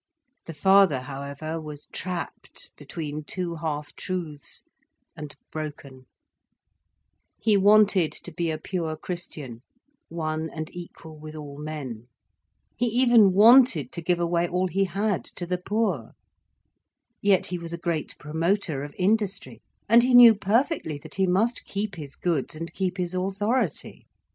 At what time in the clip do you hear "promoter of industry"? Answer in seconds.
18.17-19.61